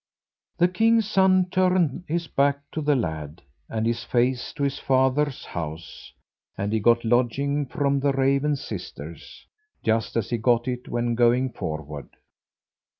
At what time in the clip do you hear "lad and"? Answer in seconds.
2.95-3.85